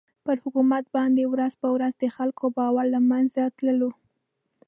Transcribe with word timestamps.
پر 0.25 0.37
حکومت 0.43 0.85
باندې 0.97 1.23
ورځ 1.33 1.53
په 1.61 1.67
ورځ 1.75 1.93
د 1.97 2.05
خلکو 2.15 2.45
باور 2.57 2.85
له 2.93 2.99
مېنځه 3.09 3.43
تللو. 3.57 3.91